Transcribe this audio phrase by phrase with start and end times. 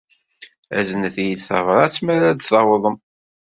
[0.77, 2.97] Aznet-iyi-d tabṛat mi ara tawḍem.